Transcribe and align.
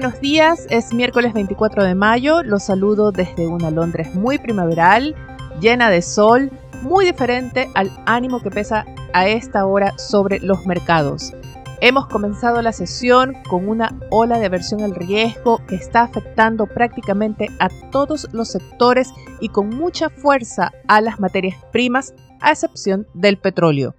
Buenos 0.00 0.20
días, 0.22 0.66
es 0.70 0.94
miércoles 0.94 1.34
24 1.34 1.84
de 1.84 1.94
mayo, 1.94 2.42
los 2.42 2.62
saludo 2.62 3.12
desde 3.12 3.46
una 3.46 3.70
Londres 3.70 4.14
muy 4.14 4.38
primaveral, 4.38 5.14
llena 5.60 5.90
de 5.90 6.00
sol, 6.00 6.50
muy 6.80 7.04
diferente 7.04 7.68
al 7.74 7.90
ánimo 8.06 8.40
que 8.40 8.50
pesa 8.50 8.86
a 9.12 9.28
esta 9.28 9.66
hora 9.66 9.92
sobre 9.98 10.40
los 10.40 10.64
mercados. 10.64 11.34
Hemos 11.82 12.06
comenzado 12.06 12.62
la 12.62 12.72
sesión 12.72 13.34
con 13.50 13.68
una 13.68 13.94
ola 14.10 14.38
de 14.38 14.46
aversión 14.46 14.80
al 14.80 14.94
riesgo 14.94 15.60
que 15.66 15.74
está 15.74 16.00
afectando 16.00 16.66
prácticamente 16.66 17.48
a 17.58 17.68
todos 17.90 18.26
los 18.32 18.48
sectores 18.48 19.12
y 19.38 19.50
con 19.50 19.68
mucha 19.68 20.08
fuerza 20.08 20.72
a 20.88 21.02
las 21.02 21.20
materias 21.20 21.62
primas, 21.72 22.14
a 22.40 22.52
excepción 22.52 23.06
del 23.12 23.36
petróleo. 23.36 23.94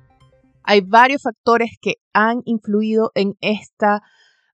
Hay 0.64 0.82
varios 0.82 1.22
factores 1.22 1.78
que 1.80 1.98
han 2.12 2.42
influido 2.46 3.12
en 3.14 3.38
esta 3.40 4.02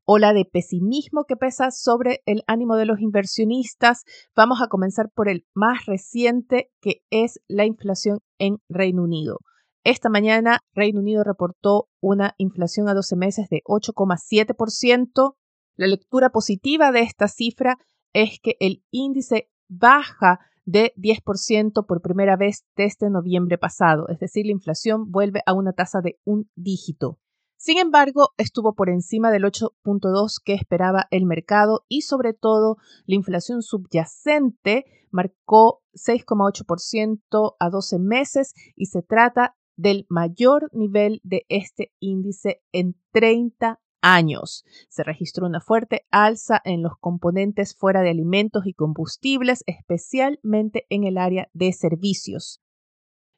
ola 0.07 0.33
de 0.33 0.45
pesimismo 0.45 1.25
que 1.25 1.35
pesa 1.35 1.69
sobre 1.69 2.21
el 2.25 2.43
ánimo 2.47 2.77
de 2.77 2.85
los 2.85 3.01
inversionistas. 3.01 4.05
Vamos 4.35 4.61
a 4.61 4.67
comenzar 4.67 5.11
por 5.13 5.27
el 5.27 5.45
más 5.53 5.85
reciente, 5.85 6.71
que 6.81 7.01
es 7.09 7.41
la 7.47 7.65
inflación 7.65 8.19
en 8.39 8.59
Reino 8.69 9.03
Unido. 9.03 9.39
Esta 9.83 10.09
mañana 10.09 10.59
Reino 10.73 11.01
Unido 11.01 11.23
reportó 11.23 11.89
una 12.01 12.33
inflación 12.37 12.87
a 12.87 12.93
12 12.93 13.17
meses 13.17 13.49
de 13.49 13.61
8,7%. 13.65 15.35
La 15.75 15.87
lectura 15.87 16.29
positiva 16.29 16.91
de 16.93 17.01
esta 17.01 17.27
cifra 17.27 17.77
es 18.13 18.39
que 18.41 18.55
el 18.61 18.83
índice 18.91 19.49
baja 19.67 20.39
de 20.63 20.93
10% 20.95 21.85
por 21.85 22.01
primera 22.01 22.37
vez 22.37 22.65
desde 22.77 23.09
noviembre 23.09 23.57
pasado, 23.57 24.07
es 24.07 24.19
decir, 24.19 24.45
la 24.45 24.51
inflación 24.53 25.11
vuelve 25.11 25.41
a 25.45 25.53
una 25.53 25.73
tasa 25.73 25.99
de 26.01 26.17
un 26.23 26.49
dígito. 26.55 27.19
Sin 27.57 27.79
embargo, 27.79 28.29
estuvo 28.37 28.75
por 28.75 28.89
encima 28.89 29.31
del 29.31 29.43
8.2 29.43 30.35
que 30.45 30.53
esperaba 30.53 31.07
el 31.09 31.25
mercado 31.25 31.85
y 31.87 32.01
sobre 32.01 32.33
todo 32.33 32.77
la 33.07 33.15
inflación 33.15 33.63
subyacente 33.63 34.85
marcó 35.11 35.81
6,8% 35.93 37.55
a 37.59 37.69
12 37.69 37.99
meses 37.99 38.53
y 38.75 38.85
se 38.85 39.01
trata 39.01 39.55
del 39.75 40.05
mayor 40.09 40.69
nivel 40.71 41.19
de 41.23 41.45
este 41.49 41.91
índice 41.99 42.61
en 42.71 42.95
30 43.11 43.79
años. 44.01 44.63
Se 44.89 45.03
registró 45.03 45.47
una 45.47 45.59
fuerte 45.59 46.05
alza 46.11 46.61
en 46.63 46.83
los 46.83 46.93
componentes 46.99 47.75
fuera 47.75 48.01
de 48.01 48.11
alimentos 48.11 48.67
y 48.67 48.73
combustibles, 48.73 49.63
especialmente 49.65 50.85
en 50.89 51.05
el 51.05 51.17
área 51.17 51.49
de 51.53 51.73
servicios. 51.73 52.61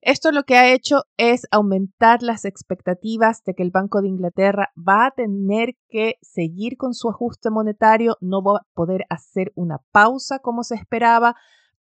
Esto 0.02 0.32
lo 0.32 0.44
que 0.44 0.56
ha 0.56 0.72
hecho 0.74 1.02
es 1.18 1.46
aumentar 1.52 2.24
las 2.24 2.46
expectativas 2.46 3.44
de 3.44 3.54
que 3.54 3.64
el 3.64 3.72
Banco 3.72 4.02
de 4.02 4.08
Inglaterra 4.08 4.72
va 4.78 5.08
a 5.08 5.12
tener 5.12 5.76
que 5.90 6.16
seguir 6.22 6.78
con 6.78 6.94
su 6.94 7.10
ajuste 7.10 7.50
monetario, 7.50 8.16
no 8.22 8.42
va 8.42 8.60
a 8.60 8.68
poder 8.74 9.06
hacer 9.10 9.52
una 9.56 9.80
pausa 9.92 10.40
como 10.40 10.64
se 10.64 10.76
esperaba, 10.76 11.36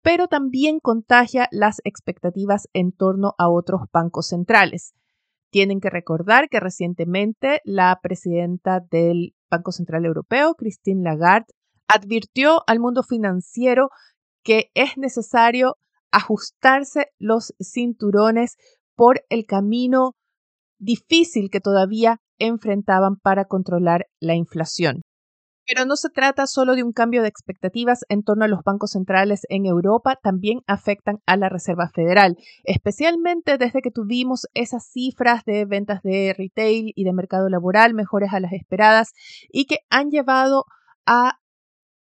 pero 0.01 0.27
también 0.27 0.79
contagia 0.79 1.49
las 1.51 1.81
expectativas 1.83 2.69
en 2.71 2.93
torno 2.93 3.33
a 3.37 3.49
otros 3.49 3.81
bancos 3.91 4.27
centrales. 4.27 4.93
Tienen 5.49 5.81
que 5.81 5.89
recordar 5.89 6.47
que 6.47 6.61
recientemente 6.61 7.59
la 7.65 7.99
presidenta 8.01 8.79
del 8.79 9.35
Banco 9.49 9.73
Central 9.73 10.05
Europeo, 10.05 10.55
Christine 10.55 11.03
Lagarde, 11.03 11.53
advirtió 11.87 12.63
al 12.65 12.79
mundo 12.79 13.03
financiero 13.03 13.89
que 14.41 14.69
es 14.73 14.97
necesario 14.97 15.75
ajustarse 16.15 17.07
los 17.19 17.53
cinturones 17.59 18.55
por 18.95 19.25
el 19.27 19.45
camino 19.45 20.13
difícil 20.79 21.49
que 21.51 21.59
todavía 21.59 22.21
enfrentaban 22.39 23.17
para 23.17 23.45
controlar 23.45 24.07
la 24.21 24.33
inflación. 24.33 25.01
Pero 25.67 25.83
no 25.85 25.97
se 25.97 26.09
trata 26.09 26.47
solo 26.47 26.75
de 26.75 26.83
un 26.83 26.93
cambio 26.93 27.21
de 27.21 27.27
expectativas 27.27 28.05
en 28.07 28.23
torno 28.23 28.45
a 28.45 28.47
los 28.47 28.61
bancos 28.63 28.91
centrales 28.91 29.41
en 29.49 29.65
Europa, 29.65 30.17
también 30.21 30.59
afectan 30.67 31.17
a 31.25 31.35
la 31.35 31.49
Reserva 31.49 31.89
Federal, 31.89 32.37
especialmente 32.63 33.57
desde 33.57 33.81
que 33.81 33.91
tuvimos 33.91 34.47
esas 34.53 34.87
cifras 34.89 35.43
de 35.43 35.65
ventas 35.65 36.01
de 36.01 36.33
retail 36.37 36.93
y 36.95 37.03
de 37.03 37.11
mercado 37.11 37.49
laboral 37.49 37.93
mejores 37.93 38.31
a 38.31 38.39
las 38.39 38.53
esperadas 38.53 39.11
y 39.49 39.65
que 39.65 39.79
han 39.89 40.11
llevado 40.11 40.63
a 41.05 41.39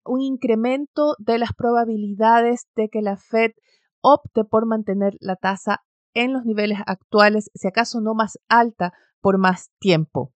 un 0.06 0.22
incremento 0.22 1.16
de 1.18 1.40
las 1.40 1.53
probabilidades 1.53 2.68
de 2.75 2.90
que 2.90 3.02
la 3.02 3.18
Fed 3.18 3.52
opte 4.03 4.44
por 4.44 4.68
mantener 4.68 5.16
la 5.19 5.36
tasa 5.36 5.84
en 6.14 6.34
los 6.34 6.46
niveles 6.46 6.78
actuales, 6.86 7.50
si 7.56 7.68
acaso 7.68 8.02
no 8.02 8.14
más 8.14 8.38
alta, 8.47 8.94
por 9.22 9.40
más 9.40 9.72
tiempo. 9.80 10.34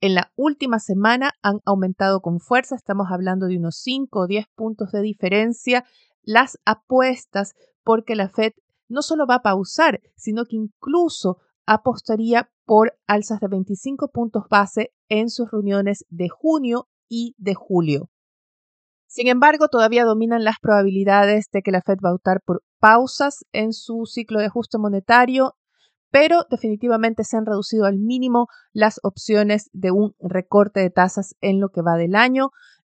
En 0.00 0.14
la 0.14 0.30
última 0.36 0.78
semana 0.78 1.32
han 1.42 1.60
aumentado 1.64 2.20
con 2.20 2.38
fuerza, 2.38 2.76
estamos 2.76 3.08
hablando 3.10 3.46
de 3.46 3.56
unos 3.56 3.78
5 3.78 4.20
o 4.20 4.26
10 4.26 4.46
puntos 4.54 4.92
de 4.92 5.00
diferencia, 5.00 5.84
las 6.22 6.58
apuestas 6.66 7.54
porque 7.82 8.14
la 8.14 8.28
Fed 8.28 8.52
no 8.88 9.00
solo 9.02 9.26
va 9.26 9.36
a 9.36 9.42
pausar, 9.42 10.00
sino 10.14 10.44
que 10.44 10.56
incluso 10.56 11.38
apostaría 11.66 12.50
por 12.64 12.92
alzas 13.06 13.40
de 13.40 13.48
25 13.48 14.10
puntos 14.10 14.44
base 14.50 14.92
en 15.08 15.30
sus 15.30 15.50
reuniones 15.50 16.04
de 16.08 16.28
junio 16.28 16.88
y 17.08 17.34
de 17.38 17.54
julio. 17.54 18.10
Sin 19.06 19.28
embargo, 19.28 19.68
todavía 19.68 20.04
dominan 20.04 20.44
las 20.44 20.56
probabilidades 20.60 21.46
de 21.52 21.62
que 21.62 21.70
la 21.70 21.82
Fed 21.82 21.98
va 22.04 22.10
a 22.10 22.14
optar 22.14 22.40
por 22.44 22.62
pausas 22.80 23.44
en 23.52 23.72
su 23.72 24.04
ciclo 24.06 24.40
de 24.40 24.46
ajuste 24.46 24.78
monetario, 24.78 25.54
pero 26.10 26.44
definitivamente 26.50 27.24
se 27.24 27.36
han 27.36 27.46
reducido 27.46 27.84
al 27.84 27.98
mínimo 27.98 28.46
las 28.72 29.00
opciones 29.02 29.70
de 29.72 29.90
un 29.90 30.14
recorte 30.18 30.80
de 30.80 30.90
tasas 30.90 31.34
en 31.40 31.60
lo 31.60 31.68
que 31.70 31.82
va 31.82 31.96
del 31.96 32.14
año 32.14 32.50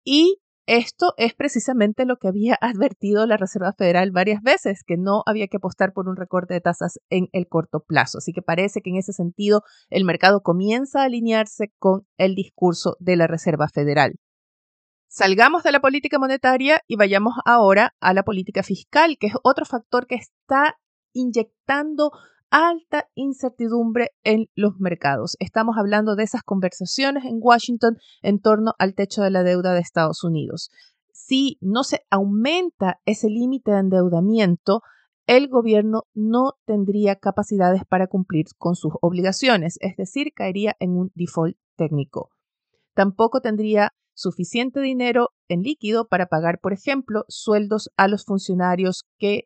y 0.03 0.39
esto 0.67 1.13
es 1.15 1.33
precisamente 1.33 2.05
lo 2.05 2.17
que 2.17 2.27
había 2.27 2.57
advertido 2.61 3.25
la 3.25 3.37
Reserva 3.37 3.71
Federal 3.71 4.11
varias 4.11 4.41
veces, 4.41 4.83
que 4.85 4.97
no 4.97 5.23
había 5.25 5.47
que 5.47 5.57
apostar 5.57 5.93
por 5.93 6.09
un 6.09 6.17
recorte 6.17 6.53
de 6.53 6.61
tasas 6.61 6.99
en 7.09 7.29
el 7.31 7.47
corto 7.47 7.79
plazo. 7.79 8.17
Así 8.17 8.33
que 8.33 8.41
parece 8.41 8.81
que 8.81 8.89
en 8.89 8.97
ese 8.97 9.13
sentido 9.13 9.61
el 9.89 10.03
mercado 10.03 10.41
comienza 10.41 11.01
a 11.01 11.05
alinearse 11.05 11.71
con 11.79 12.05
el 12.17 12.35
discurso 12.35 12.97
de 12.99 13.15
la 13.15 13.27
Reserva 13.27 13.69
Federal. 13.69 14.15
Salgamos 15.09 15.63
de 15.63 15.71
la 15.71 15.79
política 15.79 16.19
monetaria 16.19 16.81
y 16.85 16.97
vayamos 16.97 17.33
ahora 17.45 17.95
a 18.01 18.13
la 18.13 18.23
política 18.23 18.61
fiscal, 18.61 19.17
que 19.17 19.27
es 19.27 19.33
otro 19.41 19.65
factor 19.65 20.05
que 20.05 20.15
está 20.15 20.77
inyectando 21.13 22.11
alta 22.49 23.09
incertidumbre 23.15 24.11
en 24.23 24.47
los 24.53 24.79
mercados. 24.79 25.37
Estamos 25.39 25.77
hablando 25.77 26.15
de 26.15 26.23
esas 26.23 26.43
conversaciones 26.43 27.25
en 27.25 27.39
Washington 27.41 27.97
en 28.21 28.39
torno 28.39 28.73
al 28.79 28.95
techo 28.95 29.21
de 29.21 29.31
la 29.31 29.43
deuda 29.43 29.73
de 29.73 29.79
Estados 29.79 30.23
Unidos. 30.23 30.69
Si 31.13 31.57
no 31.61 31.83
se 31.83 32.05
aumenta 32.09 32.99
ese 33.05 33.29
límite 33.29 33.71
de 33.71 33.79
endeudamiento, 33.79 34.81
el 35.25 35.49
gobierno 35.49 36.03
no 36.13 36.53
tendría 36.65 37.15
capacidades 37.15 37.83
para 37.85 38.07
cumplir 38.07 38.45
con 38.57 38.75
sus 38.75 38.93
obligaciones, 39.01 39.77
es 39.81 39.95
decir, 39.97 40.31
caería 40.33 40.75
en 40.79 40.91
un 40.91 41.11
default 41.15 41.57
técnico. 41.75 42.29
Tampoco 42.93 43.41
tendría 43.41 43.93
suficiente 44.17 44.81
dinero 44.81 45.29
en 45.47 45.61
líquido 45.61 46.07
para 46.07 46.25
pagar, 46.25 46.59
por 46.59 46.73
ejemplo, 46.73 47.23
sueldos 47.27 47.89
a 47.97 48.07
los 48.07 48.25
funcionarios 48.25 49.03
que 49.19 49.43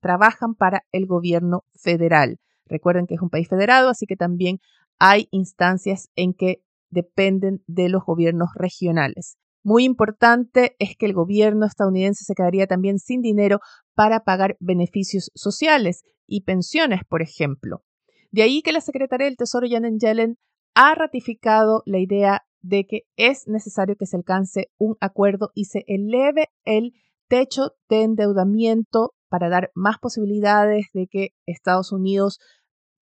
trabajan 0.00 0.54
para 0.54 0.82
el 0.92 1.06
gobierno 1.06 1.64
federal. 1.74 2.38
Recuerden 2.66 3.06
que 3.06 3.14
es 3.14 3.20
un 3.20 3.28
país 3.28 3.48
federado, 3.48 3.90
así 3.90 4.06
que 4.06 4.16
también 4.16 4.58
hay 4.98 5.28
instancias 5.30 6.08
en 6.16 6.32
que 6.32 6.62
dependen 6.90 7.62
de 7.66 7.90
los 7.90 8.02
gobiernos 8.04 8.48
regionales. 8.54 9.36
Muy 9.62 9.84
importante 9.84 10.74
es 10.78 10.96
que 10.96 11.06
el 11.06 11.12
gobierno 11.12 11.66
estadounidense 11.66 12.24
se 12.24 12.34
quedaría 12.34 12.66
también 12.66 12.98
sin 12.98 13.20
dinero 13.20 13.60
para 13.94 14.20
pagar 14.20 14.56
beneficios 14.58 15.30
sociales 15.34 16.02
y 16.26 16.42
pensiones, 16.42 17.00
por 17.08 17.22
ejemplo. 17.22 17.82
De 18.30 18.42
ahí 18.42 18.62
que 18.62 18.72
la 18.72 18.80
secretaria 18.80 19.26
del 19.26 19.36
Tesoro, 19.36 19.66
Janet 19.68 19.94
Yellen, 19.98 20.36
ha 20.74 20.94
ratificado 20.94 21.82
la 21.86 21.98
idea 21.98 22.42
de 22.64 22.86
que 22.86 23.02
es 23.16 23.46
necesario 23.46 23.94
que 23.94 24.06
se 24.06 24.16
alcance 24.16 24.70
un 24.78 24.96
acuerdo 25.00 25.50
y 25.54 25.66
se 25.66 25.84
eleve 25.86 26.48
el 26.64 26.94
techo 27.28 27.72
de 27.90 28.02
endeudamiento 28.02 29.14
para 29.28 29.50
dar 29.50 29.70
más 29.74 29.98
posibilidades 29.98 30.86
de 30.94 31.06
que 31.06 31.28
Estados 31.44 31.92
Unidos 31.92 32.40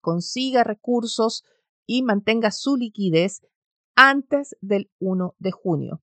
consiga 0.00 0.64
recursos 0.64 1.44
y 1.86 2.02
mantenga 2.02 2.50
su 2.50 2.76
liquidez 2.76 3.40
antes 3.94 4.56
del 4.60 4.90
1 4.98 5.36
de 5.38 5.52
junio. 5.52 6.02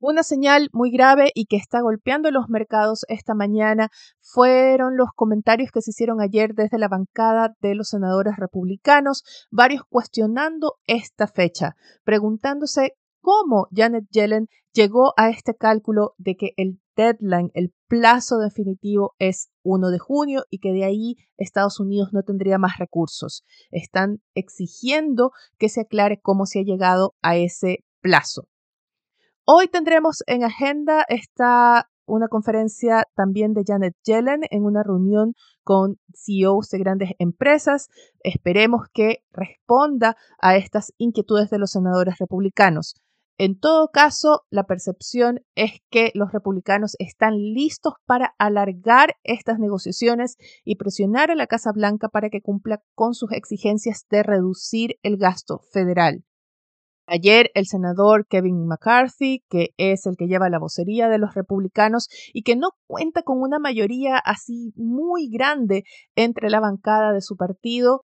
Una 0.00 0.22
señal 0.22 0.68
muy 0.72 0.92
grave 0.92 1.32
y 1.34 1.46
que 1.46 1.56
está 1.56 1.80
golpeando 1.80 2.30
los 2.30 2.48
mercados 2.48 3.04
esta 3.08 3.34
mañana 3.34 3.88
fueron 4.20 4.96
los 4.96 5.08
comentarios 5.12 5.72
que 5.72 5.82
se 5.82 5.90
hicieron 5.90 6.20
ayer 6.20 6.54
desde 6.54 6.78
la 6.78 6.86
bancada 6.86 7.56
de 7.60 7.74
los 7.74 7.88
senadores 7.88 8.36
republicanos, 8.36 9.24
varios 9.50 9.82
cuestionando 9.88 10.76
esta 10.86 11.26
fecha, 11.26 11.74
preguntándose 12.04 12.92
cómo 13.20 13.66
Janet 13.74 14.04
Yellen 14.12 14.46
llegó 14.72 15.14
a 15.16 15.30
este 15.30 15.56
cálculo 15.56 16.14
de 16.16 16.36
que 16.36 16.50
el 16.56 16.78
deadline, 16.96 17.50
el 17.54 17.74
plazo 17.88 18.38
definitivo 18.38 19.14
es 19.18 19.50
1 19.64 19.90
de 19.90 19.98
junio 19.98 20.44
y 20.48 20.60
que 20.60 20.72
de 20.72 20.84
ahí 20.84 21.16
Estados 21.36 21.80
Unidos 21.80 22.10
no 22.12 22.22
tendría 22.22 22.58
más 22.58 22.78
recursos. 22.78 23.42
Están 23.72 24.18
exigiendo 24.34 25.32
que 25.58 25.68
se 25.68 25.80
aclare 25.80 26.20
cómo 26.20 26.46
se 26.46 26.60
ha 26.60 26.62
llegado 26.62 27.16
a 27.20 27.36
ese 27.36 27.78
plazo. 28.00 28.46
Hoy 29.50 29.66
tendremos 29.68 30.22
en 30.26 30.44
agenda 30.44 31.06
esta 31.08 31.88
una 32.04 32.28
conferencia 32.28 33.04
también 33.16 33.54
de 33.54 33.62
Janet 33.66 33.94
Yellen 34.04 34.42
en 34.50 34.66
una 34.66 34.82
reunión 34.82 35.32
con 35.64 35.96
CEOs 36.12 36.68
de 36.68 36.78
grandes 36.78 37.12
empresas. 37.18 37.88
Esperemos 38.22 38.88
que 38.92 39.24
responda 39.32 40.18
a 40.38 40.56
estas 40.56 40.92
inquietudes 40.98 41.48
de 41.48 41.58
los 41.58 41.70
senadores 41.70 42.18
republicanos. 42.18 42.96
En 43.38 43.58
todo 43.58 43.88
caso, 43.88 44.42
la 44.50 44.64
percepción 44.64 45.40
es 45.54 45.80
que 45.88 46.10
los 46.12 46.30
republicanos 46.30 46.94
están 46.98 47.38
listos 47.38 47.94
para 48.04 48.34
alargar 48.38 49.14
estas 49.22 49.58
negociaciones 49.58 50.36
y 50.62 50.76
presionar 50.76 51.30
a 51.30 51.34
la 51.34 51.46
Casa 51.46 51.72
Blanca 51.72 52.10
para 52.10 52.28
que 52.28 52.42
cumpla 52.42 52.82
con 52.94 53.14
sus 53.14 53.32
exigencias 53.32 54.04
de 54.10 54.22
reducir 54.22 54.96
el 55.02 55.16
gasto 55.16 55.60
federal. 55.72 56.22
Ayer 57.10 57.50
el 57.54 57.64
senador 57.64 58.26
Kevin 58.26 58.66
McCarthy, 58.66 59.42
que 59.48 59.70
es 59.78 60.04
el 60.04 60.16
que 60.18 60.26
lleva 60.26 60.50
la 60.50 60.58
vocería 60.58 61.08
de 61.08 61.16
los 61.16 61.34
republicanos 61.34 62.08
y 62.34 62.42
que 62.42 62.54
no 62.54 62.72
cuenta 62.86 63.22
con 63.22 63.40
una 63.40 63.58
mayoría 63.58 64.18
así 64.18 64.72
muy 64.76 65.30
grande 65.30 65.84
entre 66.16 66.50
la 66.50 66.60
bancada 66.60 67.14
de 67.14 67.22
su 67.22 67.36
partido, 67.36 68.04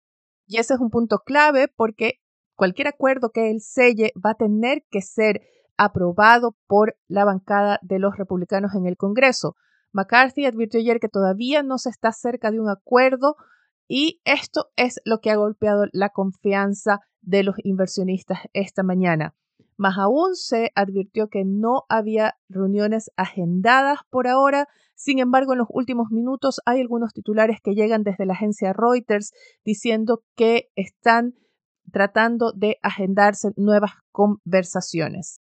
y 0.47 0.57
ese 0.57 0.75
es 0.75 0.81
un 0.81 0.89
punto 0.89 1.19
clave 1.19 1.69
porque 1.77 2.15
cualquier 2.55 2.89
acuerdo 2.89 3.29
que 3.35 3.51
él 3.51 3.61
selle 3.61 4.13
va 4.17 4.31
a 4.31 4.37
tener 4.37 4.83
que 4.91 5.03
ser 5.03 5.43
aprobado 5.77 6.57
por 6.67 6.97
la 7.07 7.27
bancada 7.27 7.79
de 7.83 7.99
los 7.99 8.17
republicanos 8.17 8.75
en 8.75 8.87
el 8.87 8.97
Congreso. 8.97 9.57
McCarthy 9.93 10.47
advirtió 10.47 10.81
ayer 10.81 11.01
que 11.01 11.11
todavía 11.11 11.63
no 11.63 11.77
se 11.77 11.91
está 11.91 12.13
cerca 12.13 12.51
de 12.51 12.61
un 12.61 12.71
acuerdo 12.71 13.37
y 13.89 14.21
esto 14.25 14.67
es 14.77 15.01
lo 15.05 15.21
que 15.21 15.31
ha 15.31 15.37
golpeado 15.37 15.85
la 15.93 16.11
confianza 16.11 17.01
de 17.23 17.43
los 17.43 17.57
inversionistas 17.63 18.39
esta 18.53 18.83
mañana. 18.83 19.35
Más 19.77 19.99
aún 19.99 20.37
se 20.37 20.71
advirtió 20.75 21.29
que 21.29 21.45
no 21.45 21.83
había 21.89 22.35
reuniones 22.49 23.11
agendadas 23.17 23.99
por 24.11 24.27
ahora. 24.27 24.67
Sin 24.95 25.19
embargo, 25.19 25.53
en 25.53 25.59
los 25.59 25.69
últimos 25.71 26.11
minutos 26.11 26.61
hay 26.65 26.81
algunos 26.81 27.13
titulares 27.13 27.59
que 27.63 27.75
llegan 27.75 28.03
desde 28.03 28.25
la 28.25 28.33
agencia 28.33 28.73
Reuters 28.73 29.33
diciendo 29.65 30.23
que 30.35 30.71
están 30.77 31.35
tratando 31.93 32.53
de 32.53 32.79
agendarse 32.83 33.51
nuevas 33.57 33.93
conversaciones. 34.13 35.41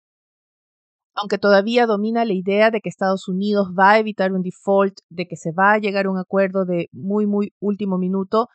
Aunque 1.13 1.37
todavía 1.37 1.85
domina 1.85 2.25
la 2.25 2.33
idea 2.33 2.71
de 2.71 2.81
que 2.81 2.89
Estados 2.89 3.27
Unidos 3.27 3.69
va 3.77 3.91
a 3.91 3.99
evitar 3.99 4.31
un 4.31 4.41
default, 4.41 4.99
de 5.09 5.27
que 5.27 5.35
se 5.35 5.51
va 5.51 5.73
a 5.73 5.77
llegar 5.77 6.05
a 6.05 6.11
un 6.11 6.17
acuerdo 6.17 6.65
de 6.65 6.89
muy, 6.91 7.25
muy 7.25 7.53
último 7.59 7.97
minuto, 7.97 8.47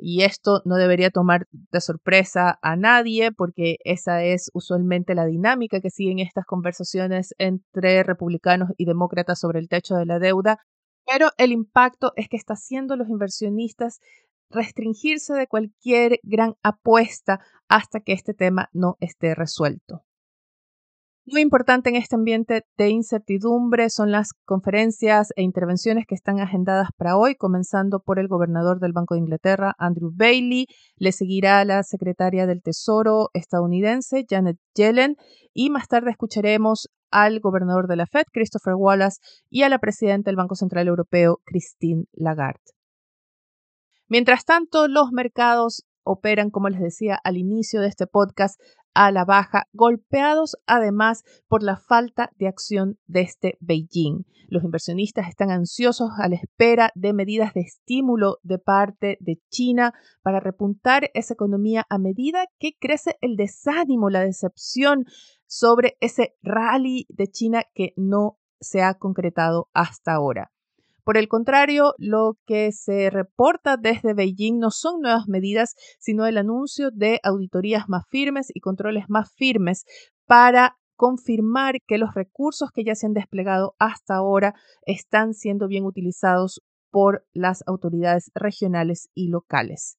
y 0.00 0.22
esto 0.22 0.62
no 0.64 0.76
debería 0.76 1.10
tomar 1.10 1.46
de 1.50 1.80
sorpresa 1.80 2.58
a 2.62 2.76
nadie 2.76 3.32
porque 3.32 3.78
esa 3.84 4.22
es 4.22 4.50
usualmente 4.54 5.14
la 5.14 5.26
dinámica 5.26 5.80
que 5.80 5.90
siguen 5.90 6.20
estas 6.20 6.44
conversaciones 6.46 7.34
entre 7.38 8.02
republicanos 8.04 8.70
y 8.76 8.84
demócratas 8.84 9.40
sobre 9.40 9.58
el 9.58 9.68
techo 9.68 9.96
de 9.96 10.06
la 10.06 10.18
deuda. 10.20 10.58
Pero 11.04 11.30
el 11.36 11.52
impacto 11.52 12.12
es 12.16 12.28
que 12.28 12.36
está 12.36 12.54
haciendo 12.54 12.96
los 12.96 13.08
inversionistas 13.08 14.00
restringirse 14.50 15.34
de 15.34 15.46
cualquier 15.46 16.20
gran 16.22 16.54
apuesta 16.62 17.40
hasta 17.68 18.00
que 18.00 18.12
este 18.12 18.34
tema 18.34 18.68
no 18.72 18.96
esté 19.00 19.34
resuelto. 19.34 20.04
Muy 21.30 21.42
importante 21.42 21.90
en 21.90 21.96
este 21.96 22.14
ambiente 22.14 22.64
de 22.78 22.88
incertidumbre 22.88 23.90
son 23.90 24.10
las 24.10 24.32
conferencias 24.46 25.28
e 25.36 25.42
intervenciones 25.42 26.06
que 26.08 26.14
están 26.14 26.40
agendadas 26.40 26.88
para 26.96 27.18
hoy, 27.18 27.34
comenzando 27.34 28.00
por 28.00 28.18
el 28.18 28.28
gobernador 28.28 28.80
del 28.80 28.94
Banco 28.94 29.14
de 29.14 29.20
Inglaterra, 29.20 29.74
Andrew 29.76 30.10
Bailey. 30.10 30.68
Le 30.96 31.12
seguirá 31.12 31.62
la 31.66 31.82
secretaria 31.82 32.46
del 32.46 32.62
Tesoro 32.62 33.28
estadounidense, 33.34 34.24
Janet 34.26 34.56
Yellen, 34.74 35.16
y 35.52 35.68
más 35.68 35.86
tarde 35.86 36.12
escucharemos 36.12 36.88
al 37.10 37.40
gobernador 37.40 37.88
de 37.88 37.96
la 37.96 38.06
Fed, 38.06 38.24
Christopher 38.32 38.74
Wallace, 38.74 39.18
y 39.50 39.64
a 39.64 39.68
la 39.68 39.80
presidenta 39.80 40.30
del 40.30 40.36
Banco 40.36 40.54
Central 40.54 40.88
Europeo, 40.88 41.40
Christine 41.44 42.04
Lagarde. 42.12 42.72
Mientras 44.06 44.46
tanto, 44.46 44.88
los 44.88 45.12
mercados 45.12 45.84
operan, 46.04 46.48
como 46.48 46.70
les 46.70 46.80
decía 46.80 47.20
al 47.22 47.36
inicio 47.36 47.82
de 47.82 47.88
este 47.88 48.06
podcast, 48.06 48.58
a 48.94 49.12
la 49.12 49.24
baja, 49.24 49.64
golpeados 49.72 50.56
además 50.66 51.24
por 51.48 51.62
la 51.62 51.76
falta 51.76 52.30
de 52.36 52.48
acción 52.48 52.98
de 53.06 53.20
este 53.20 53.58
Beijing. 53.60 54.24
Los 54.48 54.64
inversionistas 54.64 55.28
están 55.28 55.50
ansiosos 55.50 56.10
a 56.18 56.28
la 56.28 56.36
espera 56.36 56.90
de 56.94 57.12
medidas 57.12 57.52
de 57.52 57.60
estímulo 57.60 58.38
de 58.42 58.58
parte 58.58 59.18
de 59.20 59.40
China 59.50 59.92
para 60.22 60.40
repuntar 60.40 61.10
esa 61.14 61.34
economía 61.34 61.84
a 61.90 61.98
medida 61.98 62.46
que 62.58 62.72
crece 62.78 63.16
el 63.20 63.36
desánimo, 63.36 64.08
la 64.08 64.20
decepción 64.20 65.04
sobre 65.46 65.96
ese 66.00 66.34
rally 66.42 67.06
de 67.10 67.26
China 67.28 67.62
que 67.74 67.92
no 67.96 68.38
se 68.60 68.82
ha 68.82 68.94
concretado 68.94 69.68
hasta 69.74 70.14
ahora. 70.14 70.50
Por 71.08 71.16
el 71.16 71.26
contrario, 71.26 71.94
lo 71.96 72.34
que 72.44 72.70
se 72.70 73.08
reporta 73.08 73.78
desde 73.78 74.12
Beijing 74.12 74.58
no 74.58 74.70
son 74.70 75.00
nuevas 75.00 75.26
medidas, 75.26 75.74
sino 75.98 76.26
el 76.26 76.36
anuncio 76.36 76.90
de 76.90 77.18
auditorías 77.22 77.88
más 77.88 78.04
firmes 78.10 78.48
y 78.52 78.60
controles 78.60 79.06
más 79.08 79.32
firmes 79.34 79.86
para 80.26 80.76
confirmar 80.96 81.76
que 81.86 81.96
los 81.96 82.14
recursos 82.14 82.68
que 82.74 82.84
ya 82.84 82.94
se 82.94 83.06
han 83.06 83.14
desplegado 83.14 83.74
hasta 83.78 84.16
ahora 84.16 84.52
están 84.82 85.32
siendo 85.32 85.66
bien 85.66 85.86
utilizados 85.86 86.60
por 86.90 87.24
las 87.32 87.66
autoridades 87.66 88.30
regionales 88.34 89.08
y 89.14 89.28
locales. 89.28 89.96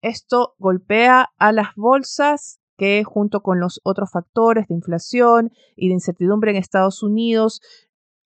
Esto 0.00 0.54
golpea 0.58 1.28
a 1.38 1.52
las 1.52 1.68
bolsas 1.76 2.58
que 2.76 3.04
junto 3.04 3.42
con 3.42 3.60
los 3.60 3.78
otros 3.84 4.10
factores 4.10 4.66
de 4.66 4.74
inflación 4.74 5.50
y 5.76 5.86
de 5.86 5.94
incertidumbre 5.94 6.50
en 6.50 6.56
Estados 6.56 7.04
Unidos 7.04 7.60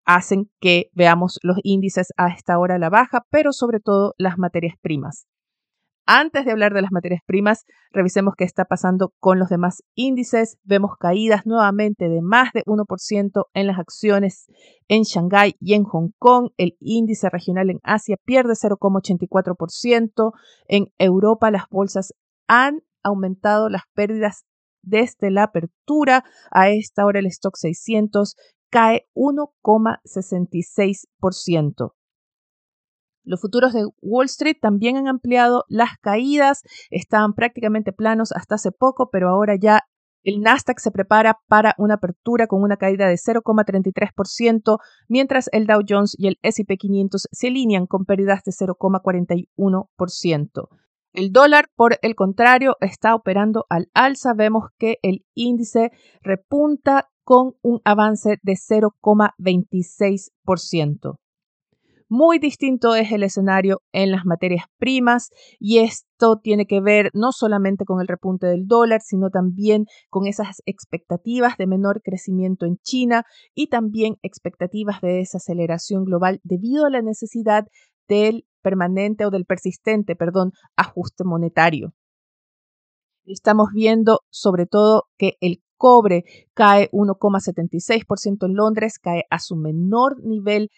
hacen 0.06 0.50
que 0.60 0.90
veamos 0.92 1.38
los 1.42 1.58
índices 1.62 2.12
a 2.16 2.28
esta 2.28 2.58
hora 2.58 2.76
a 2.76 2.78
la 2.78 2.88
baja, 2.88 3.26
pero 3.30 3.52
sobre 3.52 3.80
todo 3.80 4.14
las 4.16 4.38
materias 4.38 4.76
primas. 4.80 5.26
Antes 6.08 6.44
de 6.44 6.52
hablar 6.52 6.72
de 6.72 6.82
las 6.82 6.92
materias 6.92 7.20
primas, 7.26 7.64
revisemos 7.90 8.34
qué 8.38 8.44
está 8.44 8.64
pasando 8.64 9.12
con 9.18 9.40
los 9.40 9.48
demás 9.48 9.82
índices. 9.96 10.56
Vemos 10.62 10.92
caídas 11.00 11.46
nuevamente 11.46 12.08
de 12.08 12.22
más 12.22 12.52
de 12.52 12.62
1% 12.64 13.44
en 13.54 13.66
las 13.66 13.80
acciones 13.80 14.46
en 14.86 15.02
Shanghái 15.02 15.56
y 15.58 15.74
en 15.74 15.82
Hong 15.82 16.10
Kong. 16.16 16.50
El 16.58 16.76
índice 16.78 17.28
regional 17.28 17.70
en 17.70 17.80
Asia 17.82 18.16
pierde 18.24 18.52
0,84%. 18.52 20.32
En 20.68 20.86
Europa 20.98 21.50
las 21.50 21.64
bolsas 21.68 22.14
han 22.46 22.82
aumentado 23.02 23.68
las 23.68 23.82
pérdidas 23.92 24.44
desde 24.82 25.32
la 25.32 25.42
apertura. 25.42 26.22
A 26.52 26.70
esta 26.70 27.04
hora 27.04 27.18
el 27.18 27.26
stock 27.26 27.56
600 27.56 28.36
cae 28.70 29.08
1,66%. 29.14 31.92
Los 33.24 33.40
futuros 33.40 33.72
de 33.72 33.88
Wall 34.02 34.26
Street 34.26 34.58
también 34.60 34.96
han 34.96 35.08
ampliado 35.08 35.64
las 35.68 35.98
caídas, 36.00 36.62
estaban 36.90 37.34
prácticamente 37.34 37.92
planos 37.92 38.30
hasta 38.32 38.54
hace 38.54 38.70
poco, 38.70 39.10
pero 39.10 39.28
ahora 39.28 39.56
ya 39.56 39.80
el 40.22 40.40
Nasdaq 40.40 40.78
se 40.80 40.90
prepara 40.90 41.40
para 41.46 41.74
una 41.78 41.94
apertura 41.94 42.46
con 42.46 42.62
una 42.62 42.76
caída 42.76 43.08
de 43.08 43.14
0,33%, 43.14 44.78
mientras 45.08 45.48
el 45.52 45.66
Dow 45.66 45.80
Jones 45.88 46.14
y 46.18 46.26
el 46.28 46.38
SP 46.42 46.76
500 46.78 47.28
se 47.30 47.48
alinean 47.48 47.86
con 47.86 48.04
pérdidas 48.04 48.42
de 48.44 48.52
0,41%. 48.52 50.68
El 51.16 51.32
dólar, 51.32 51.68
por 51.74 51.98
el 52.02 52.14
contrario, 52.14 52.76
está 52.82 53.14
operando 53.14 53.64
al 53.70 53.88
alza. 53.94 54.34
Vemos 54.34 54.64
que 54.78 54.98
el 55.00 55.24
índice 55.34 55.90
repunta 56.20 57.08
con 57.24 57.54
un 57.62 57.80
avance 57.84 58.36
de 58.42 58.52
0,26%. 58.52 61.18
Muy 62.10 62.38
distinto 62.38 62.94
es 62.94 63.10
el 63.12 63.22
escenario 63.22 63.80
en 63.92 64.10
las 64.10 64.26
materias 64.26 64.66
primas 64.76 65.30
y 65.58 65.78
esto 65.78 66.38
tiene 66.38 66.66
que 66.66 66.82
ver 66.82 67.08
no 67.14 67.32
solamente 67.32 67.86
con 67.86 68.02
el 68.02 68.08
repunte 68.08 68.46
del 68.46 68.66
dólar, 68.66 69.00
sino 69.00 69.30
también 69.30 69.86
con 70.10 70.26
esas 70.26 70.60
expectativas 70.66 71.56
de 71.56 71.66
menor 71.66 72.02
crecimiento 72.02 72.66
en 72.66 72.76
China 72.82 73.24
y 73.54 73.68
también 73.68 74.18
expectativas 74.20 75.00
de 75.00 75.14
desaceleración 75.14 76.04
global 76.04 76.42
debido 76.44 76.84
a 76.84 76.90
la 76.90 77.00
necesidad 77.00 77.64
del 78.06 78.44
permanente 78.66 79.24
o 79.24 79.30
del 79.30 79.44
persistente, 79.44 80.16
perdón, 80.16 80.50
ajuste 80.76 81.22
monetario. 81.22 81.94
Estamos 83.24 83.68
viendo 83.72 84.22
sobre 84.28 84.66
todo 84.66 85.04
que 85.16 85.34
el 85.40 85.62
cobre 85.76 86.24
cae 86.52 86.90
1,76% 86.90 88.44
en 88.44 88.54
Londres, 88.56 88.98
cae 88.98 89.22
a 89.30 89.38
su 89.38 89.54
menor 89.54 90.16
nivel 90.24 90.70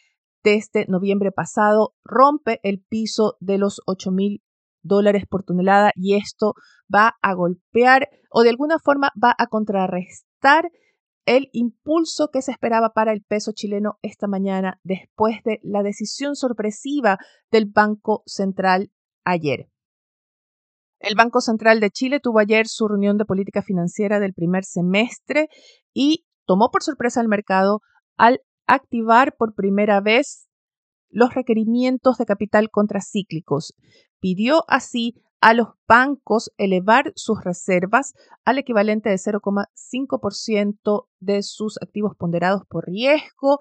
desde 0.44 0.84
noviembre 0.86 1.32
pasado, 1.32 1.94
rompe 2.04 2.60
el 2.62 2.84
piso 2.86 3.38
de 3.40 3.56
los 3.56 3.80
8 3.86 4.10
mil 4.10 4.42
dólares 4.82 5.24
por 5.26 5.44
tonelada 5.44 5.92
y 5.94 6.14
esto 6.14 6.52
va 6.94 7.16
a 7.22 7.32
golpear 7.32 8.10
o 8.30 8.42
de 8.42 8.50
alguna 8.50 8.78
forma 8.78 9.12
va 9.16 9.34
a 9.38 9.46
contrarrestar 9.46 10.70
el 11.28 11.50
impulso 11.52 12.30
que 12.32 12.40
se 12.40 12.52
esperaba 12.52 12.94
para 12.94 13.12
el 13.12 13.22
peso 13.22 13.52
chileno 13.52 13.98
esta 14.00 14.26
mañana 14.26 14.80
después 14.82 15.42
de 15.44 15.60
la 15.62 15.82
decisión 15.82 16.36
sorpresiva 16.36 17.18
del 17.50 17.66
Banco 17.66 18.22
Central 18.24 18.90
ayer. 19.24 19.68
El 20.98 21.16
Banco 21.16 21.42
Central 21.42 21.80
de 21.80 21.90
Chile 21.90 22.18
tuvo 22.18 22.38
ayer 22.38 22.66
su 22.66 22.88
reunión 22.88 23.18
de 23.18 23.26
política 23.26 23.60
financiera 23.60 24.20
del 24.20 24.32
primer 24.32 24.64
semestre 24.64 25.48
y 25.92 26.24
tomó 26.46 26.70
por 26.70 26.82
sorpresa 26.82 27.20
al 27.20 27.28
mercado 27.28 27.82
al 28.16 28.40
activar 28.66 29.36
por 29.36 29.54
primera 29.54 30.00
vez 30.00 30.48
los 31.10 31.34
requerimientos 31.34 32.16
de 32.16 32.24
capital 32.24 32.70
contracíclicos. 32.70 33.74
Pidió 34.18 34.64
así 34.66 35.22
a 35.40 35.54
los 35.54 35.68
bancos 35.86 36.50
elevar 36.58 37.12
sus 37.14 37.42
reservas 37.42 38.14
al 38.44 38.58
equivalente 38.58 39.08
de 39.08 39.16
0,5% 39.16 41.06
de 41.20 41.42
sus 41.42 41.78
activos 41.80 42.16
ponderados 42.16 42.62
por 42.68 42.86
riesgo, 42.86 43.60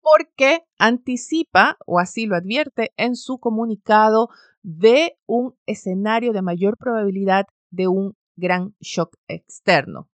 porque 0.00 0.60
anticipa, 0.78 1.76
o 1.86 1.98
así 1.98 2.26
lo 2.26 2.36
advierte 2.36 2.92
en 2.96 3.14
su 3.16 3.38
comunicado, 3.38 4.28
de 4.62 5.16
un 5.26 5.54
escenario 5.66 6.32
de 6.32 6.42
mayor 6.42 6.76
probabilidad 6.76 7.44
de 7.70 7.88
un 7.88 8.14
gran 8.36 8.74
shock 8.80 9.16
externo. 9.28 10.08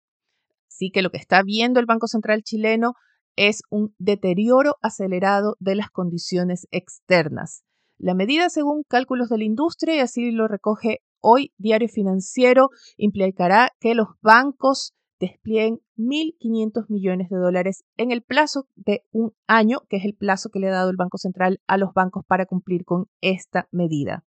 Así 0.69 0.91
que 0.91 1.03
lo 1.03 1.11
que 1.11 1.19
está 1.19 1.43
viendo 1.43 1.81
el 1.81 1.87
Banco 1.87 2.07
Central 2.07 2.43
chileno 2.43 2.95
es 3.37 3.63
un 3.71 3.95
deterioro 3.99 4.77
acelerado 4.83 5.57
de 5.59 5.75
las 5.75 5.91
condiciones 5.91 6.67
externas. 6.71 7.65
La 8.03 8.15
medida, 8.15 8.51
según 8.51 8.83
cálculos 8.83 9.29
de 9.29 9.39
la 9.39 9.45
industria, 9.45 9.95
y 9.95 10.01
así 10.01 10.33
lo 10.33 10.49
recoge 10.49 10.99
hoy 11.21 11.53
Diario 11.57 11.89
Financiero, 11.89 12.71
implicará 12.97 13.71
que 13.79 13.95
los 13.95 14.09
bancos 14.21 14.93
desplieguen 15.21 15.79
1.500 15.97 16.87
millones 16.89 17.29
de 17.29 17.37
dólares 17.37 17.85
en 17.97 18.11
el 18.11 18.23
plazo 18.23 18.67
de 18.75 19.05
un 19.13 19.35
año, 19.47 19.83
que 19.89 19.99
es 19.99 20.05
el 20.05 20.17
plazo 20.17 20.51
que 20.51 20.59
le 20.59 20.67
ha 20.67 20.73
dado 20.73 20.91
el 20.91 20.97
Banco 20.97 21.17
Central 21.17 21.61
a 21.69 21.77
los 21.77 21.95
bancos 21.95 22.25
para 22.27 22.45
cumplir 22.45 22.85
con 22.85 23.07
esta 23.21 23.69
medida. 23.71 24.25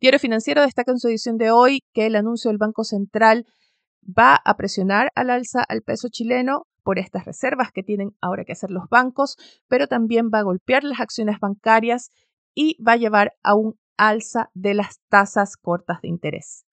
Diario 0.00 0.18
Financiero 0.18 0.62
destaca 0.62 0.90
en 0.90 0.98
su 0.98 1.08
edición 1.08 1.36
de 1.36 1.50
hoy 1.50 1.82
que 1.92 2.06
el 2.06 2.16
anuncio 2.16 2.48
del 2.48 2.56
Banco 2.56 2.84
Central 2.84 3.44
va 4.02 4.40
a 4.42 4.56
presionar 4.56 5.10
al 5.14 5.28
alza 5.28 5.62
al 5.62 5.82
peso 5.82 6.08
chileno 6.10 6.62
por 6.82 6.98
estas 6.98 7.26
reservas 7.26 7.70
que 7.70 7.82
tienen 7.82 8.12
ahora 8.22 8.46
que 8.46 8.52
hacer 8.52 8.70
los 8.70 8.88
bancos, 8.88 9.36
pero 9.68 9.88
también 9.88 10.30
va 10.32 10.38
a 10.38 10.44
golpear 10.44 10.84
las 10.84 11.00
acciones 11.00 11.36
bancarias 11.38 12.12
y 12.54 12.82
va 12.82 12.92
a 12.92 12.96
llevar 12.96 13.34
a 13.42 13.54
un 13.54 13.78
alza 13.96 14.50
de 14.54 14.74
las 14.74 15.00
tasas 15.08 15.56
cortas 15.56 16.00
de 16.02 16.08
interés. 16.08 16.64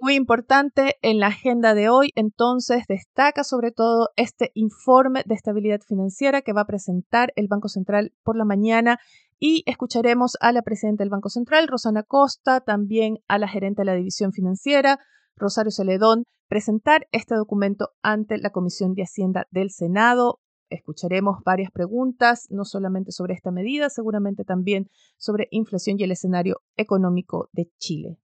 Muy 0.00 0.14
importante 0.14 0.96
en 1.02 1.18
la 1.18 1.26
agenda 1.26 1.74
de 1.74 1.88
hoy, 1.88 2.12
entonces, 2.14 2.84
destaca 2.88 3.42
sobre 3.42 3.72
todo 3.72 4.10
este 4.14 4.52
informe 4.54 5.24
de 5.26 5.34
estabilidad 5.34 5.80
financiera 5.80 6.42
que 6.42 6.52
va 6.52 6.60
a 6.60 6.66
presentar 6.66 7.32
el 7.34 7.48
Banco 7.48 7.68
Central 7.68 8.12
por 8.22 8.36
la 8.36 8.44
mañana 8.44 9.00
y 9.40 9.64
escucharemos 9.66 10.36
a 10.40 10.52
la 10.52 10.62
presidenta 10.62 11.02
del 11.02 11.10
Banco 11.10 11.30
Central, 11.30 11.66
Rosana 11.66 12.04
Costa, 12.04 12.60
también 12.60 13.18
a 13.26 13.38
la 13.38 13.48
gerente 13.48 13.82
de 13.82 13.86
la 13.86 13.94
división 13.94 14.32
financiera, 14.32 15.00
Rosario 15.34 15.72
Celedón, 15.72 16.24
presentar 16.48 17.08
este 17.10 17.34
documento 17.34 17.90
ante 18.00 18.38
la 18.38 18.50
Comisión 18.50 18.94
de 18.94 19.02
Hacienda 19.02 19.46
del 19.50 19.70
Senado. 19.70 20.38
Escucharemos 20.70 21.38
varias 21.44 21.70
preguntas, 21.70 22.46
no 22.50 22.64
solamente 22.64 23.12
sobre 23.12 23.34
esta 23.34 23.50
medida, 23.50 23.88
seguramente 23.90 24.44
también 24.44 24.88
sobre 25.16 25.48
inflación 25.50 25.96
y 25.98 26.04
el 26.04 26.12
escenario 26.12 26.60
económico 26.76 27.48
de 27.52 27.70
Chile. 27.78 28.18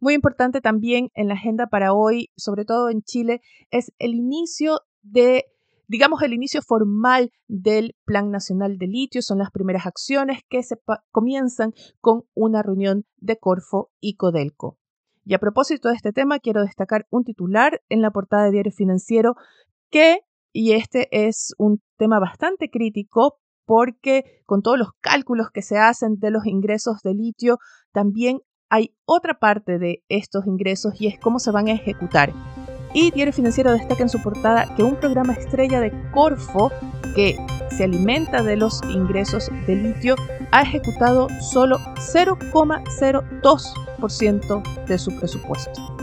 Muy 0.00 0.14
importante 0.14 0.60
también 0.60 1.10
en 1.14 1.28
la 1.28 1.34
agenda 1.34 1.68
para 1.68 1.92
hoy, 1.92 2.30
sobre 2.36 2.64
todo 2.64 2.90
en 2.90 3.02
Chile, 3.02 3.40
es 3.70 3.92
el 3.98 4.14
inicio 4.14 4.80
de, 5.02 5.44
digamos, 5.86 6.22
el 6.22 6.32
inicio 6.32 6.60
formal 6.60 7.30
del 7.46 7.94
Plan 8.04 8.30
Nacional 8.30 8.78
de 8.78 8.88
Litio. 8.88 9.22
Son 9.22 9.38
las 9.38 9.52
primeras 9.52 9.86
acciones 9.86 10.40
que 10.48 10.64
se 10.64 10.76
comienzan 11.12 11.72
con 12.00 12.24
una 12.34 12.62
reunión 12.62 13.04
de 13.18 13.36
Corfo 13.36 13.92
y 14.00 14.16
Codelco. 14.16 14.76
Y 15.24 15.34
a 15.34 15.38
propósito 15.38 15.88
de 15.88 15.94
este 15.94 16.12
tema, 16.12 16.40
quiero 16.40 16.62
destacar 16.62 17.06
un 17.10 17.22
titular 17.22 17.80
en 17.88 18.02
la 18.02 18.10
portada 18.10 18.46
de 18.46 18.50
Diario 18.50 18.72
Financiero 18.72 19.36
que 19.88 20.22
y 20.52 20.72
este 20.72 21.08
es 21.10 21.54
un 21.58 21.82
tema 21.96 22.20
bastante 22.20 22.70
crítico 22.70 23.38
porque 23.64 24.42
con 24.44 24.62
todos 24.62 24.78
los 24.78 24.90
cálculos 25.00 25.48
que 25.52 25.62
se 25.62 25.78
hacen 25.78 26.18
de 26.18 26.30
los 26.30 26.46
ingresos 26.46 27.00
de 27.02 27.14
litio, 27.14 27.58
también 27.92 28.40
hay 28.68 28.94
otra 29.04 29.38
parte 29.38 29.78
de 29.78 30.02
estos 30.08 30.46
ingresos 30.46 31.00
y 31.00 31.06
es 31.06 31.18
cómo 31.18 31.38
se 31.38 31.50
van 31.50 31.68
a 31.68 31.72
ejecutar. 31.72 32.32
Y 32.94 33.10
Diario 33.10 33.32
Financiero 33.32 33.72
destaca 33.72 34.02
en 34.02 34.10
su 34.10 34.20
portada 34.20 34.74
que 34.74 34.82
un 34.82 34.96
programa 34.96 35.32
estrella 35.32 35.80
de 35.80 35.92
Corfo, 36.12 36.70
que 37.14 37.38
se 37.70 37.84
alimenta 37.84 38.42
de 38.42 38.56
los 38.56 38.82
ingresos 38.90 39.50
de 39.66 39.76
litio, 39.76 40.14
ha 40.50 40.60
ejecutado 40.62 41.28
solo 41.40 41.78
0,02% 41.96 44.86
de 44.86 44.98
su 44.98 45.16
presupuesto. 45.16 46.01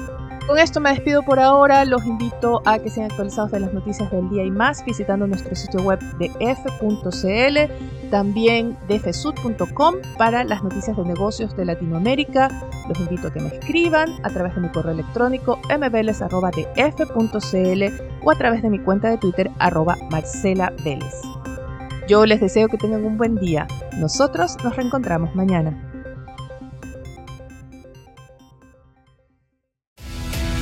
Con 0.49 0.57
esto 0.57 0.79
me 0.79 0.89
despido 0.89 1.21
por 1.21 1.39
ahora. 1.39 1.85
Los 1.85 2.03
invito 2.07 2.63
a 2.65 2.79
que 2.79 2.89
sean 2.89 3.11
actualizados 3.11 3.51
de 3.51 3.59
las 3.59 3.71
noticias 3.71 4.09
del 4.09 4.27
día 4.31 4.43
y 4.43 4.49
más 4.49 4.83
visitando 4.83 5.27
nuestro 5.27 5.53
sitio 5.55 5.83
web 5.83 5.99
de 6.17 6.31
f.cl, 6.39 8.09
también 8.09 8.75
de 8.87 8.99
fesud.com 8.99 9.95
para 10.17 10.43
las 10.43 10.63
noticias 10.63 10.97
de 10.97 11.03
negocios 11.03 11.55
de 11.55 11.65
Latinoamérica. 11.65 12.49
Los 12.87 12.99
invito 12.99 13.27
a 13.27 13.31
que 13.31 13.41
me 13.41 13.49
escriban 13.49 14.09
a 14.23 14.31
través 14.31 14.55
de 14.55 14.61
mi 14.61 14.69
correo 14.69 14.93
electrónico 14.93 15.59
mveles.df.cl 15.69 16.23
o 18.23 18.31
a 18.31 18.35
través 18.35 18.63
de 18.63 18.69
mi 18.71 18.79
cuenta 18.79 19.11
de 19.11 19.19
Twitter 19.19 19.51
arroba 19.59 19.97
Marcela. 20.09 20.73
Yo 22.07 22.25
les 22.25 22.41
deseo 22.41 22.69
que 22.69 22.79
tengan 22.79 23.05
un 23.05 23.19
buen 23.19 23.35
día. 23.35 23.67
Nosotros 23.99 24.57
nos 24.63 24.75
reencontramos 24.75 25.35
mañana. 25.35 25.88